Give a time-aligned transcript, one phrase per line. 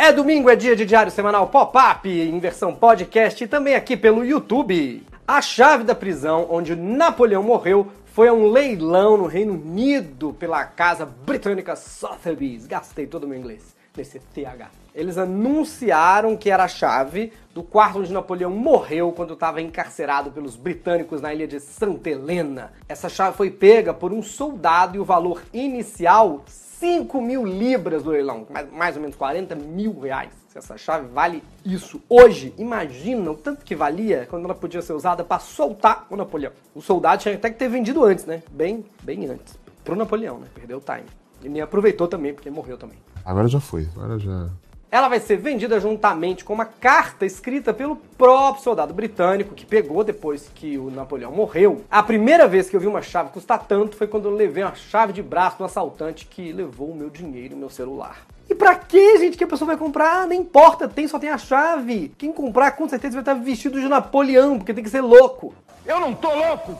[0.00, 4.24] É domingo, é dia de diário semanal pop-up, em versão podcast e também aqui pelo
[4.24, 5.04] YouTube.
[5.26, 10.64] A chave da prisão onde Napoleão morreu foi a um leilão no Reino Unido pela
[10.64, 12.64] casa britânica Sotheby's.
[12.64, 14.70] Gastei todo o meu inglês nesse TH.
[14.94, 20.54] Eles anunciaram que era a chave do quarto onde Napoleão morreu quando estava encarcerado pelos
[20.54, 22.72] britânicos na ilha de Santa Helena.
[22.88, 26.44] Essa chave foi pega por um soldado e o valor inicial
[26.78, 30.32] 5 mil libras do leilão, mais, mais ou menos 40 mil reais.
[30.48, 34.92] Se essa chave vale isso hoje, imagina o tanto que valia quando ela podia ser
[34.92, 36.52] usada para soltar o Napoleão.
[36.74, 38.42] O soldado tinha até que ter vendido antes, né?
[38.50, 39.58] Bem, bem antes.
[39.84, 40.46] Pro Napoleão, né?
[40.54, 41.08] Perdeu o time.
[41.42, 42.98] E nem aproveitou também, porque morreu também.
[43.24, 44.48] Agora já foi, agora já
[44.90, 50.02] ela vai ser vendida juntamente com uma carta escrita pelo próprio soldado britânico que pegou
[50.02, 51.84] depois que o Napoleão morreu.
[51.90, 54.74] A primeira vez que eu vi uma chave custar tanto foi quando eu levei uma
[54.74, 58.26] chave de braço do assaltante que levou o meu dinheiro e meu celular.
[58.48, 60.26] E pra que, gente, que a pessoa vai comprar?
[60.26, 62.10] Nem importa, tem, só tem a chave.
[62.16, 65.54] Quem comprar com certeza vai estar vestido de Napoleão, porque tem que ser louco.
[65.84, 66.78] Eu não tô louco!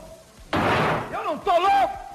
[1.11, 2.08] Eu não tô louco!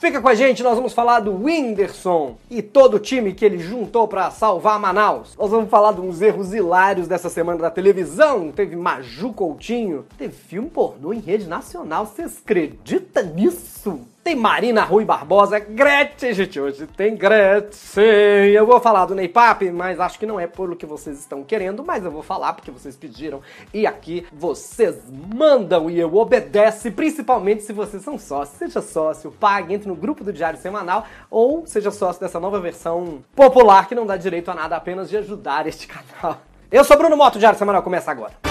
[0.00, 3.58] Fica com a gente, nós vamos falar do Whindersson e todo o time que ele
[3.58, 5.36] juntou para salvar Manaus.
[5.38, 8.50] Nós vamos falar de uns erros hilários dessa semana da televisão.
[8.50, 12.06] Teve Maju Coutinho, teve filme pornô em rede nacional.
[12.06, 14.00] Vocês acreditam nisso?
[14.22, 18.50] Tem Marina Rui Barbosa, Gretchen, gente, hoje tem Gretchen.
[18.54, 21.18] Eu vou falar do Ney Pape, mas acho que não é por o que vocês
[21.18, 23.40] estão querendo, mas eu vou falar porque vocês pediram.
[23.72, 28.58] E aqui vocês mandam e eu obedeço, principalmente se vocês são sócios.
[28.58, 33.24] Seja sócio, pague, entre no grupo do Diário Semanal ou seja sócio dessa nova versão
[33.34, 36.42] popular que não dá direito a nada, apenas de ajudar este canal.
[36.70, 38.49] Eu sou Bruno Moto, Diário Semanal começa agora.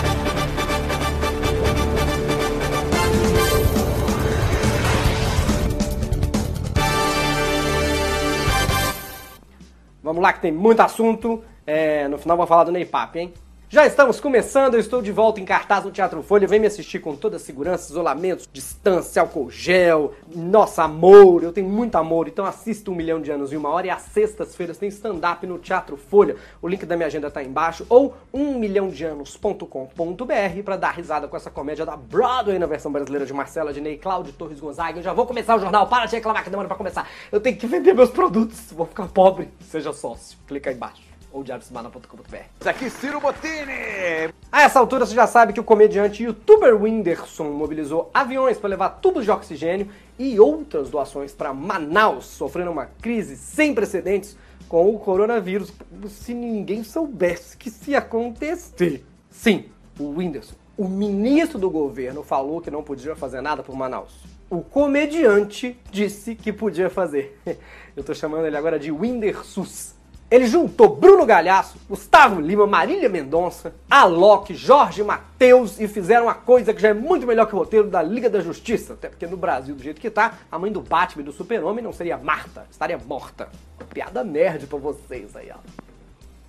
[10.10, 11.44] Vamos lá que tem muito assunto.
[11.68, 13.34] É, no final vou falar do Ney Pape, hein?
[13.72, 16.48] Já estamos começando, eu estou de volta em cartaz no Teatro Folha.
[16.48, 21.44] Vem me assistir com toda a segurança, isolamento, distância, álcool gel, nossa, amor.
[21.44, 23.86] Eu tenho muito amor, então assista Um Milhão de Anos em Uma Hora.
[23.86, 26.36] E às sextas-feiras tem stand-up no Teatro Folha.
[26.60, 27.86] O link da minha agenda está embaixo.
[27.88, 33.72] Ou ummilhãodeanos.com.br para dar risada com essa comédia da Broadway na versão brasileira de Marcela
[33.72, 34.98] Dinei, Cláudio Torres Gonzaga.
[34.98, 35.86] Eu já vou começar o jornal.
[35.86, 37.08] Para de reclamar que demora para começar.
[37.32, 38.72] Eu tenho que vender meus produtos.
[38.72, 39.48] Vou ficar pobre.
[39.62, 40.40] Seja sócio.
[40.48, 42.68] Clica aí embaixo ou diariosemana.com.br.
[42.68, 44.34] Aqui Ciro Bottini!
[44.52, 48.90] A essa altura você já sabe que o comediante youtuber Whindersson mobilizou aviões para levar
[48.90, 54.36] tubos de oxigênio e outras doações para Manaus, sofrendo uma crise sem precedentes
[54.68, 55.72] com o coronavírus,
[56.08, 59.06] se ninguém soubesse que se acontecer.
[59.30, 59.66] Sim,
[60.00, 64.24] o Whindersson, o ministro do governo, falou que não podia fazer nada por Manaus.
[64.50, 67.40] O comediante disse que podia fazer.
[67.96, 69.99] Eu tô chamando ele agora de Whindersus.
[70.32, 76.72] Ele juntou Bruno Galhaço, Gustavo Lima, Marília Mendonça, Alok, Jorge Matheus e fizeram uma coisa
[76.72, 78.94] que já é muito melhor que o roteiro da Liga da Justiça.
[78.94, 81.84] Até porque no Brasil, do jeito que tá, a mãe do Batman e do Super-Homem
[81.84, 83.50] não seria Marta, estaria morta.
[83.92, 85.58] Piada nerd pra vocês aí, ó.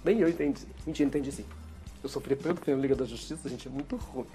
[0.04, 0.60] Bem, eu entendi.
[0.86, 1.46] Mentira, entendi sim.
[2.02, 4.26] Eu sofri tanto que a Liga da Justiça, gente, é muito ruim.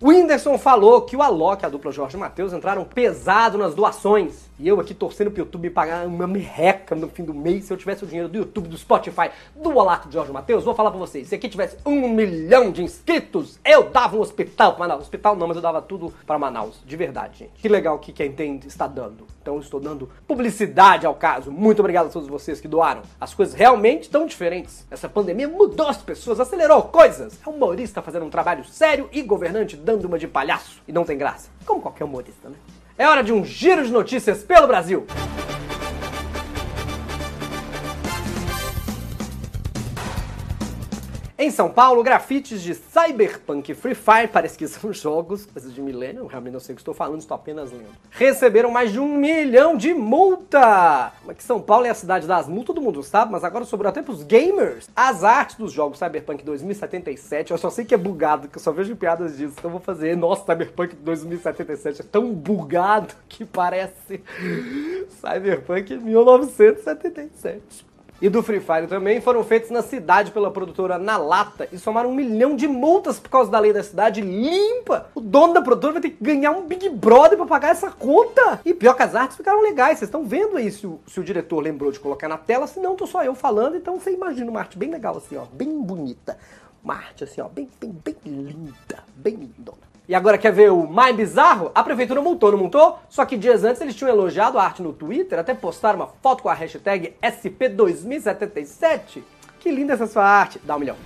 [0.00, 4.50] O Whindersson falou que o Alok e a dupla Jorge Matheus entraram pesado nas doações.
[4.56, 7.64] E eu aqui torcendo pro YouTube pagar uma merreca no fim do mês.
[7.64, 10.76] Se eu tivesse o dinheiro do YouTube, do Spotify, do Alok de Jorge Matheus, vou
[10.76, 11.26] falar pra vocês.
[11.26, 15.02] Se aqui tivesse um milhão de inscritos, eu dava um hospital pra Manaus.
[15.02, 16.80] Hospital não, mas eu dava tudo para Manaus.
[16.86, 17.52] De verdade, gente.
[17.60, 19.26] Que legal que quem tem está dando.
[19.42, 21.50] Então eu estou dando publicidade ao caso.
[21.50, 23.02] Muito obrigado a todos vocês que doaram.
[23.20, 24.86] As coisas realmente estão diferentes.
[24.88, 27.40] Essa pandemia mudou as pessoas, acelerou coisas.
[27.44, 31.04] É um humorista fazendo um trabalho sério e governante dando uma de palhaço e não
[31.04, 31.50] tem graça.
[31.66, 32.56] Como qualquer humorista, né?
[32.96, 35.06] É hora de um giro de notícias pelo Brasil.
[41.44, 46.24] Em São Paulo, grafites de Cyberpunk Free Fire, parece que são jogos, coisas de milênio,
[46.24, 47.90] realmente não sei o que estou falando, estou apenas lendo.
[48.12, 51.12] Receberam mais de um milhão de multa!
[51.22, 53.90] Mas que São Paulo é a cidade das multas, todo mundo sabe, mas agora sobrou
[53.90, 54.88] até pros gamers.
[54.96, 58.72] As artes dos jogos Cyberpunk 2077, eu só sei que é bugado, que eu só
[58.72, 60.16] vejo piadas disso, então vou fazer.
[60.16, 64.22] Nossa, Cyberpunk 2077 é tão bugado que parece
[65.20, 71.68] Cyberpunk 1977 e do Free Fire também foram feitos na cidade pela produtora Na Lata
[71.72, 75.08] e somaram um milhão de multas por causa da lei da cidade limpa.
[75.14, 78.60] O dono da produtora vai ter que ganhar um Big Brother para pagar essa conta.
[78.64, 81.24] E pior que as artes ficaram legais, vocês estão vendo aí se o, se o
[81.24, 84.60] diretor lembrou de colocar na tela, senão tô só eu falando, então você imagina uma
[84.60, 86.38] arte bem legal assim, ó, bem bonita.
[86.82, 89.93] Uma arte assim, ó, bem, bem, bem linda, bem lindona.
[90.06, 91.70] E agora quer ver o mais bizarro?
[91.74, 92.98] A prefeitura multou, não multou?
[93.08, 96.42] Só que dias antes eles tinham elogiado a arte no Twitter, até postaram uma foto
[96.42, 99.22] com a hashtag SP2077.
[99.58, 100.60] Que linda essa sua arte.
[100.62, 100.96] Dá um milhão.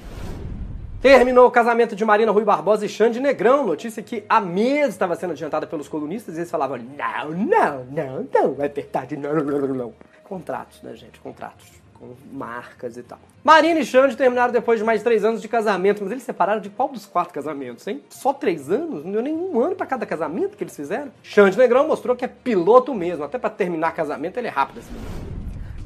[1.01, 3.65] Terminou o casamento de Marina Rui Barbosa e Xande Negrão.
[3.65, 8.29] Notícia que há meses estava sendo adiantada pelos colunistas e eles falavam: não, não, não,
[8.35, 9.95] não, é verdade, não, não, não.
[10.25, 11.21] Contratos, né, gente?
[11.21, 11.69] Contratos.
[11.99, 13.19] Com marcas e tal.
[13.43, 16.61] Marina e Xande terminaram depois de mais de três anos de casamento, mas eles separaram
[16.61, 18.03] de qual dos quatro casamentos, hein?
[18.09, 19.05] Só três anos?
[19.05, 21.11] Não deu nem um ano para cada casamento que eles fizeram?
[21.25, 24.95] Xande Negrão mostrou que é piloto mesmo, até para terminar casamento ele é rápido assim.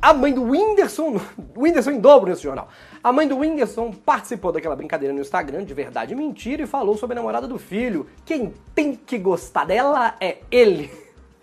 [0.02, 1.20] A mãe do Whindersson,
[1.56, 2.68] Whindersson em dobro nesse jornal.
[3.02, 6.96] A mãe do Whindersson participou daquela brincadeira no Instagram de verdade e mentira e falou
[6.96, 8.06] sobre a namorada do filho.
[8.24, 11.01] Quem tem que gostar dela é ele.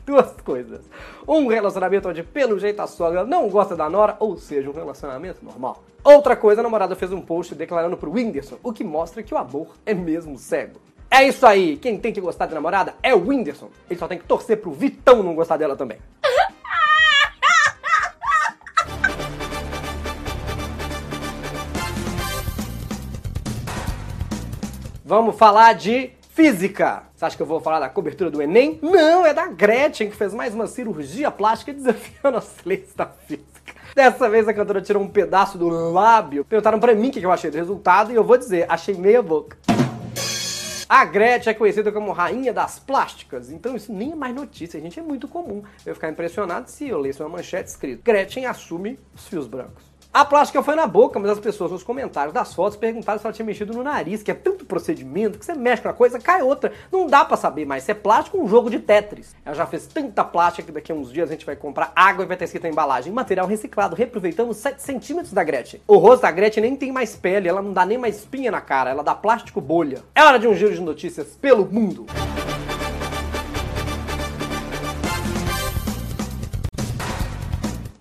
[0.10, 0.90] Duas coisas.
[1.28, 5.46] Um relacionamento onde, pelo jeito, a sogra não gosta da nora, ou seja, um relacionamento
[5.46, 5.84] normal.
[6.04, 9.38] Outra coisa, a namorada fez um post declarando pro Whindersson, o que mostra que o
[9.38, 10.82] amor é mesmo cego.
[11.12, 13.70] É isso aí, quem tem que gostar da namorada é o Whindersson.
[13.88, 16.00] Ele só tem que torcer pro Vitão não gostar dela também.
[25.06, 27.04] Vamos falar de física.
[27.14, 28.80] Você acha que eu vou falar da cobertura do Enem?
[28.82, 33.76] Não, é da Gretchen, que fez mais uma cirurgia plástica desafiando as leis da física.
[33.94, 36.46] Dessa vez a cantora tirou um pedaço do lábio.
[36.46, 39.22] Perguntaram pra mim o que eu achei do resultado e eu vou dizer, achei meia
[39.22, 39.58] boca.
[40.88, 44.98] A Gretchen é conhecida como rainha das plásticas, então isso nem é mais notícia, gente,
[44.98, 45.62] é muito comum.
[45.86, 49.89] Eu ficar impressionado se eu lesse uma manchete escrito Gretchen assume os fios brancos.
[50.12, 53.34] A plástica foi na boca, mas as pessoas nos comentários das fotos perguntaram se ela
[53.34, 56.74] tinha mexido no nariz, que é tanto procedimento que você mexe uma coisa, cai outra.
[56.92, 59.36] Não dá para saber mais se é plástico ou um jogo de Tetris.
[59.46, 62.26] Ela já fez tanta plástica que daqui a uns dias a gente vai comprar água
[62.26, 63.14] e vai ter escrito a embalagem.
[63.14, 63.96] Material reciclado.
[63.96, 65.80] Reaproveitamos 7 centímetros da Gretchen.
[65.88, 68.62] O rosto da Gretchen nem tem mais pele, ela não dá nem mais espinha na
[68.62, 70.02] cara, ela dá plástico bolha.
[70.16, 72.08] É hora de um giro de notícias pelo mundo.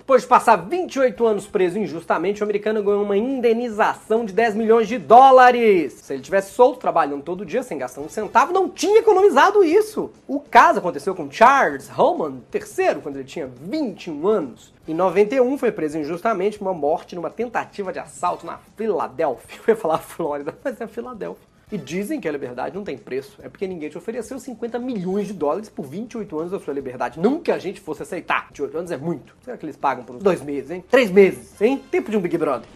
[0.08, 4.88] Depois de passar 28 anos preso injustamente, o americano ganhou uma indenização de 10 milhões
[4.88, 5.92] de dólares.
[5.92, 10.10] Se ele tivesse solto trabalhando todo dia sem gastar um centavo, não tinha economizado isso.
[10.26, 14.72] O caso aconteceu com Charles Holman III, quando ele tinha 21 anos.
[14.88, 19.60] Em 91 foi preso injustamente por uma morte numa tentativa de assalto na Filadélfia.
[19.68, 21.47] Eu ia falar Flórida, mas é Filadélfia.
[21.70, 23.38] E dizem que a liberdade não tem preço.
[23.42, 27.20] É porque ninguém te ofereceu 50 milhões de dólares por 28 anos da sua liberdade.
[27.20, 28.46] Não que a gente fosse aceitar.
[28.48, 29.36] 28 anos é muito.
[29.42, 30.82] Será que eles pagam por uns dois meses, hein?
[30.90, 31.82] Três meses, hein?
[31.90, 32.66] Tempo de um Big Brother.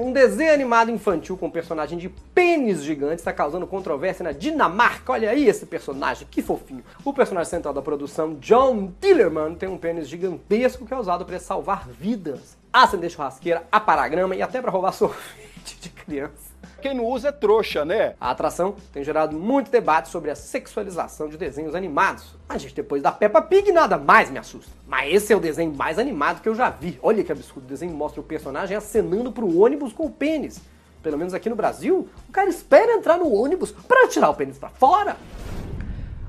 [0.00, 5.12] Um desenho animado infantil com um personagem de pênis gigante está causando controvérsia na Dinamarca.
[5.12, 6.84] Olha aí esse personagem, que fofinho.
[7.04, 11.40] O personagem central da produção, John Tillerman, tem um pênis gigantesco que é usado para
[11.40, 17.06] salvar vidas, acender churrasqueira, aparar grama e até para roubar sorvete de criança quem não
[17.06, 18.14] usa é trouxa, né?
[18.20, 22.36] A atração tem gerado muito debate sobre a sexualização de desenhos animados.
[22.46, 24.70] Mas, gente, depois da Peppa Pig, nada mais me assusta.
[24.86, 26.98] Mas esse é o desenho mais animado que eu já vi.
[27.02, 27.64] Olha que absurdo.
[27.64, 30.60] O desenho mostra o personagem acenando pro ônibus com o pênis.
[31.02, 34.58] Pelo menos aqui no Brasil, o cara espera entrar no ônibus para tirar o pênis
[34.58, 35.16] para fora.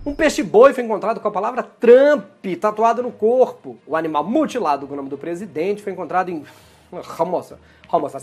[0.05, 3.77] Um peixe-boi foi encontrado com a palavra Trump tatuado no corpo.
[3.85, 6.45] O animal mutilado com o nome do presidente foi encontrado em
[6.91, 7.59] Ramosa.
[7.89, 8.19] Ramosa.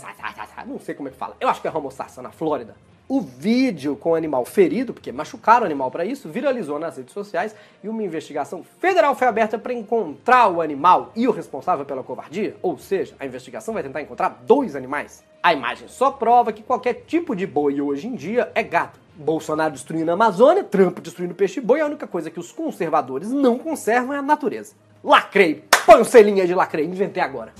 [0.65, 1.35] Não sei como é que fala.
[1.39, 2.75] Eu acho que é Ramossassa, na Flórida.
[3.07, 7.13] O vídeo com o animal ferido, porque machucaram o animal para isso, viralizou nas redes
[7.13, 12.01] sociais e uma investigação federal foi aberta para encontrar o animal e o responsável pela
[12.01, 12.55] covardia.
[12.61, 15.21] Ou seja, a investigação vai tentar encontrar dois animais.
[15.43, 18.99] A imagem só prova que qualquer tipo de boi hoje em dia é gato.
[19.15, 23.59] Bolsonaro destruindo a Amazônia, Trump destruindo o peixe-boi, a única coisa que os conservadores não
[23.59, 24.73] conservam é a natureza.
[25.03, 25.65] Lacrei!
[25.85, 27.53] Põe selinho de lacrei, inventei agora.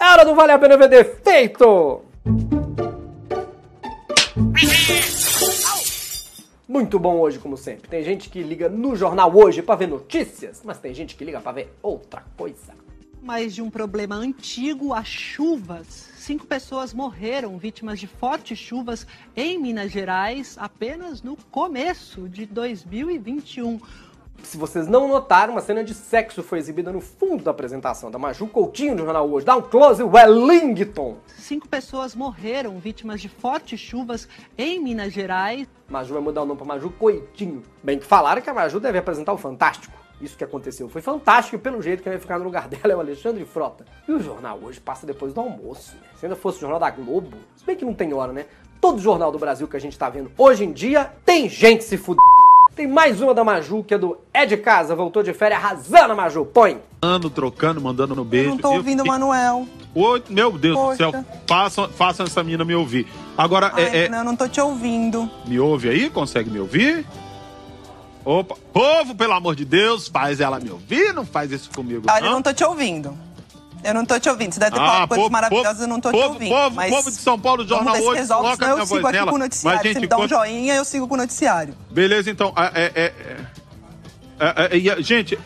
[0.00, 2.02] É hora do Vale a Pena Ver Defeito!
[6.68, 7.88] Muito bom hoje, como sempre.
[7.88, 11.40] Tem gente que liga no jornal hoje para ver notícias, mas tem gente que liga
[11.40, 12.74] para ver outra coisa.
[13.20, 16.08] Mais de um problema antigo, as chuvas.
[16.16, 23.80] Cinco pessoas morreram vítimas de fortes chuvas em Minas Gerais apenas no começo de 2021
[24.42, 28.18] se vocês não notaram, uma cena de sexo foi exibida no fundo da apresentação da
[28.18, 29.44] Maju Coutinho do Jornal Hoje.
[29.44, 31.16] Dá um close, Wellington!
[31.36, 35.66] Cinco pessoas morreram vítimas de fortes chuvas em Minas Gerais.
[35.88, 37.62] Maju vai mudar o nome para Maju Coitinho.
[37.82, 39.96] Bem que falaram que a Maju deve apresentar o Fantástico.
[40.20, 42.96] Isso que aconteceu foi fantástico e pelo jeito que vai ficar no lugar dela é
[42.96, 43.84] o Alexandre Frota.
[44.06, 45.94] E o jornal hoje passa depois do almoço.
[45.94, 46.02] Né?
[46.16, 48.46] Se ainda fosse o jornal da Globo, se bem que não tem hora, né?
[48.80, 51.96] Todo jornal do Brasil que a gente tá vendo hoje em dia tem gente se
[51.96, 52.37] fudendo
[52.78, 56.12] Tem mais uma da Maju, que é do É de Casa, voltou de férias arrasando
[56.12, 56.44] a Maju.
[56.46, 56.78] Põe!
[57.02, 58.50] Ando, trocando, mandando no Eu beijo.
[58.50, 59.66] não tô ouvindo o Eu- Manuel.
[59.92, 61.06] Oi, meu Deus Poxa.
[61.06, 61.24] do céu.
[61.48, 63.08] Façam, façam essa menina me ouvir.
[63.36, 65.28] Agora, Ai, é, é, Manuel, eu não tô te ouvindo.
[65.44, 66.08] me ouve aí?
[66.08, 67.04] Consegue me ouvir?
[68.24, 72.20] Opa, povo, pelo amor de Deus, faz ela me ouvir, não faz isso comigo, Olha,
[72.20, 72.32] eu não.
[72.34, 73.12] não tô te ouvindo.
[73.84, 74.52] Eu não tô te ouvindo.
[74.52, 76.48] Você deve ter Ah, falado coisas povo, maravilhosas, eu não tô povo, te ouvindo.
[76.50, 79.30] povo, mas povo de São Paulo, Jornal 8, resolve, coloca senão eu sigo aqui nela.
[79.30, 79.82] com o Mas, noticiário.
[79.82, 81.74] gente, Se me dá um joinha, eu sigo com o noticiário.
[81.90, 82.52] Beleza, então.
[82.56, 83.12] É, é,
[84.40, 85.38] é, é, é, gente,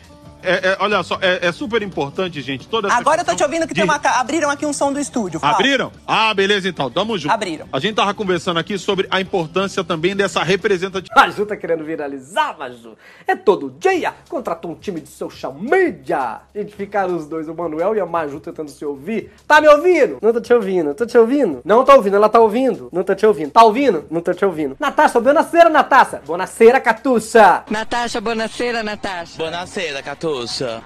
[0.42, 2.66] é, é, olha só, é, é super importante, gente.
[2.68, 3.96] Toda essa Agora eu tô te ouvindo que de- tem uma...
[3.96, 5.40] abriram aqui um som do estúdio.
[5.40, 5.54] fala.
[5.54, 5.92] Abriram?
[6.06, 6.90] Ah, beleza, então.
[6.90, 7.32] Tamo junto.
[7.32, 7.66] Abriram.
[7.72, 11.28] A gente tava conversando aqui sobre a importância também dessa representatividade.
[11.30, 12.96] Maju tá querendo viralizar, Maju.
[13.26, 14.14] É todo dia.
[14.28, 16.40] Contratou um time de social media.
[16.54, 19.32] Gente, ficaram os dois, o Manuel e a Maju, tentando se ouvir.
[19.46, 20.18] Tá me ouvindo?
[20.22, 20.94] Não tô te ouvindo.
[20.94, 21.60] Tô te ouvindo?
[21.64, 22.16] Não tô ouvindo.
[22.16, 22.88] Ela tá ouvindo?
[22.92, 23.50] Não tô te ouvindo.
[23.50, 24.04] Tá ouvindo?
[24.10, 24.76] Não tô te ouvindo.
[24.78, 26.22] Natasha, bonaceira, Natasha.
[26.26, 27.64] Bonaceira, Catuxa.
[27.70, 29.36] Natasha, bonaceira, Natasha.
[29.38, 30.02] Buonasera,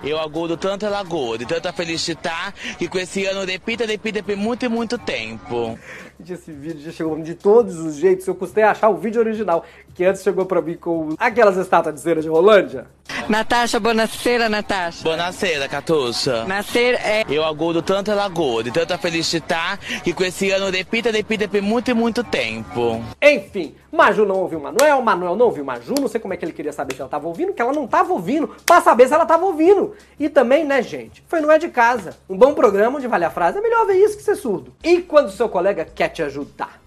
[0.03, 4.37] Eu agudo tanto ela aguda e tanta felicidade que com esse ano repita, repita por
[4.37, 5.79] muito e muito tempo.
[6.19, 8.27] Esse vídeo já chegou de todos os jeitos.
[8.27, 12.01] Eu custei achar o vídeo original, que antes chegou pra mim com aquelas estátuas de
[12.01, 12.87] cera de Rolândia.
[13.29, 15.03] Natasha, bonaceira, Natasha.
[15.03, 16.45] Buonasera, Catuxa.
[16.45, 17.25] Nascer é.
[17.29, 21.61] Eu agudo tanto ela aguda e tanta felicidade que com esse ano repita, repita por
[21.61, 23.03] muito e muito tempo.
[23.21, 26.53] Enfim, Maju não ouviu Manuel, Manuel não ouviu Maju, não sei como é que ele
[26.53, 29.27] queria saber se ela tava ouvindo, que ela não tava ouvindo, pra saber se ela
[29.27, 29.95] tava ouvindo.
[30.21, 33.31] E também, né, gente, foi Não É de Casa, um bom programa onde vale a
[33.31, 34.73] frase, é melhor ver isso que ser surdo.
[34.85, 36.86] E quando seu colega quer te ajudar?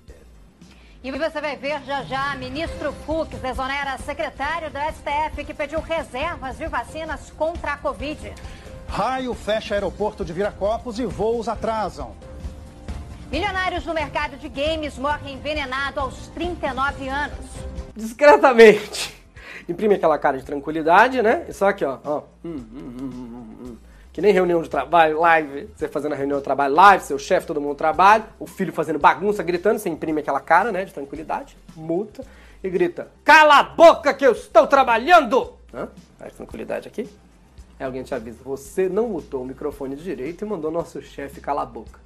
[1.01, 6.58] E você vai ver já já, ministro Fux exonera secretário da STF que pediu reservas
[6.58, 8.34] de vacinas contra a Covid.
[8.86, 12.13] Raio fecha aeroporto de Viracopos e voos atrasam.
[13.32, 17.46] Milionários no mercado de games morrem envenenado aos 39 anos.
[17.96, 19.15] Discretamente.
[19.70, 21.46] Imprime aquela cara de tranquilidade, né?
[21.48, 22.00] E só aqui, ó.
[22.03, 22.24] ó.
[22.44, 23.38] Hum, hum, hum, hum, hum.
[24.19, 25.69] Que nem reunião de trabalho, live.
[25.73, 28.99] Você fazendo a reunião de trabalho live, seu chefe, todo mundo trabalha, o filho fazendo
[28.99, 32.25] bagunça, gritando, você imprime aquela cara, né, de tranquilidade, multa
[32.61, 35.53] e grita: Cala a boca que eu estou trabalhando!
[35.73, 35.88] Hã?
[36.19, 37.09] Mais tranquilidade aqui.
[37.79, 41.63] Aí alguém te avisa: Você não mutou o microfone direito e mandou nosso chefe calar
[41.63, 41.97] a boca.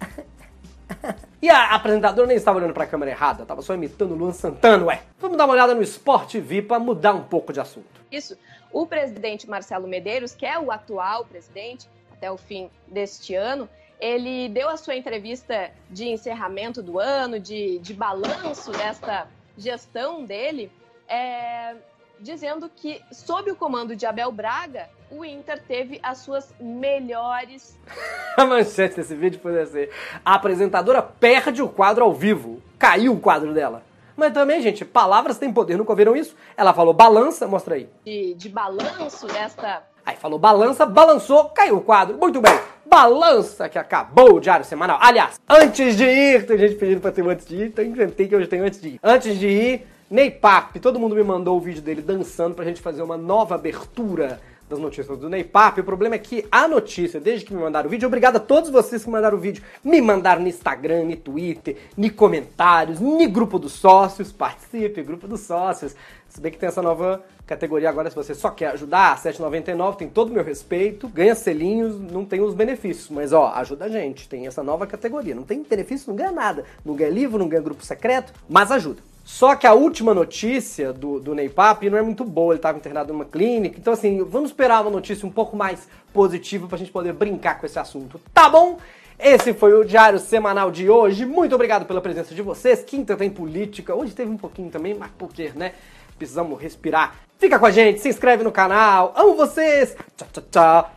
[1.46, 4.32] E a apresentadora nem estava olhando para a câmera errada, estava só imitando o Luan
[4.32, 5.04] Santana, ué.
[5.16, 7.86] Vamos dar uma olhada no Sport TV para mudar um pouco de assunto.
[8.10, 8.36] Isso,
[8.72, 13.68] o presidente Marcelo Medeiros, que é o atual presidente até o fim deste ano,
[14.00, 20.68] ele deu a sua entrevista de encerramento do ano, de, de balanço desta gestão dele,
[21.06, 21.76] é,
[22.18, 27.78] dizendo que, sob o comando de Abel Braga, o Inter teve as suas melhores
[28.36, 29.88] A manchete desse vídeo foi assim:
[30.24, 32.60] a apresentadora perde o quadro ao vivo.
[32.78, 33.82] Caiu o quadro dela.
[34.14, 36.34] Mas também, gente, palavras têm poder, nunca ouviram isso?
[36.56, 37.88] Ela falou balança, mostra aí.
[38.04, 42.16] de, de balanço desta Aí falou balança, balançou, caiu o quadro.
[42.16, 42.56] Muito bem.
[42.84, 44.98] Balança que acabou o diário semanal.
[45.00, 48.28] Aliás, antes de ir, tem gente pedindo pra ter um antes de ir, então inventei
[48.28, 49.00] que hoje tem antes de ir.
[49.02, 52.80] Antes de ir, Ney Pape, todo mundo me mandou o vídeo dele dançando pra gente
[52.80, 55.80] fazer uma nova abertura das notícias do Ney Pape.
[55.80, 58.70] O problema é que a notícia, desde que me mandaram o vídeo, obrigado a todos
[58.70, 63.58] vocês que mandaram o vídeo, me mandaram no Instagram, no Twitter, no comentários, no grupo
[63.58, 65.94] dos sócios, participe, grupo dos sócios.
[66.28, 70.08] Se bem que tem essa nova categoria agora, se você só quer ajudar, R$7,99, tem
[70.08, 74.28] todo o meu respeito, ganha selinhos, não tem os benefícios, mas ó, ajuda a gente,
[74.28, 75.34] tem essa nova categoria.
[75.34, 79.00] Não tem benefício, não ganha nada, não ganha livro, não ganha grupo secreto, mas ajuda.
[79.26, 82.78] Só que a última notícia do, do Ney Papi não é muito boa, ele estava
[82.78, 83.76] internado numa clínica.
[83.76, 87.58] Então, assim, vamos esperar uma notícia um pouco mais positiva para a gente poder brincar
[87.58, 88.78] com esse assunto, tá bom?
[89.18, 91.26] Esse foi o Diário Semanal de hoje.
[91.26, 92.84] Muito obrigado pela presença de vocês.
[92.84, 95.72] Quinta tem política, hoje teve um pouquinho também, mas por quê, né?
[96.16, 97.16] Precisamos respirar.
[97.36, 99.12] Fica com a gente, se inscreve no canal.
[99.16, 99.96] Amo vocês!
[100.16, 100.90] Tchau, tchau, tchau.